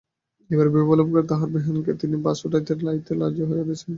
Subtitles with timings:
[0.49, 3.89] এবারে বিবাহ উপলক্ষে তাঁহার বেহানকে তিনি বাস উঠাইয়া লইতে রাজি করাইয়াছেন।